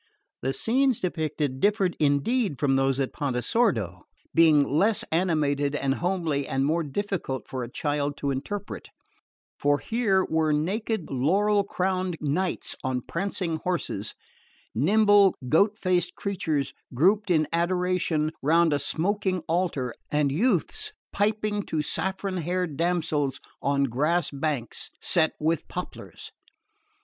[0.41, 4.01] The scenes depicted differed indeed from those of Pontesordo,
[4.33, 8.89] being less animated and homely and more difficult for a child to interpret;
[9.59, 14.15] for here were naked laurel crowned knights on prancing horses,
[14.73, 21.83] nimble goat faced creatures grouped in adoration round a smoking altar and youths piping to
[21.83, 26.31] saffron haired damsels on grass banks set with poplars.